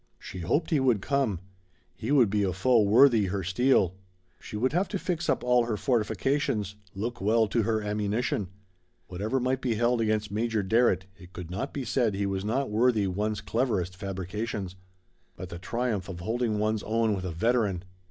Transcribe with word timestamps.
She 0.17 0.39
hoped 0.39 0.71
he 0.71 0.79
would 0.79 0.99
come. 0.99 1.41
He 1.95 2.11
would 2.11 2.31
be 2.31 2.41
a 2.41 2.53
foe 2.53 2.81
worthy 2.81 3.25
her 3.27 3.43
steel. 3.43 3.93
She 4.39 4.57
would 4.57 4.73
have 4.73 4.87
to 4.87 4.97
fix 4.97 5.29
up 5.29 5.43
all 5.43 5.65
her 5.67 5.77
fortifications 5.77 6.75
look 6.95 7.21
well 7.21 7.47
to 7.49 7.61
her 7.61 7.83
ammunition. 7.83 8.47
Whatever 9.09 9.39
might 9.39 9.61
be 9.61 9.75
held 9.75 10.01
against 10.01 10.31
Major 10.31 10.63
Darrett 10.63 11.05
it 11.19 11.33
could 11.33 11.51
not 11.51 11.71
be 11.71 11.85
said 11.85 12.15
he 12.15 12.25
was 12.25 12.43
not 12.43 12.71
worthy 12.71 13.05
one's 13.05 13.41
cleverest 13.41 13.95
fabrications. 13.95 14.75
But 15.35 15.49
the 15.49 15.59
triumph 15.59 16.09
of 16.09 16.21
holding 16.21 16.57
one's 16.57 16.81
own 16.81 17.13
with 17.13 17.23
a 17.23 17.31
veteran! 17.31 17.83